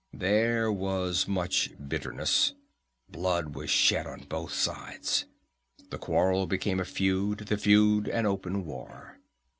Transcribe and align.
"There 0.13 0.71
was 0.71 1.27
much 1.27 1.69
bitterness. 1.77 2.55
Blood 3.07 3.53
was 3.53 3.69
shed 3.69 4.07
on 4.07 4.21
both 4.21 4.51
sides. 4.51 5.27
The 5.91 5.99
quarrel 5.99 6.47
became 6.47 6.79
a 6.79 6.85
feud, 6.85 7.37
the 7.45 7.57
feud 7.59 8.07
an 8.07 8.25
open 8.25 8.65
war. 8.65 9.19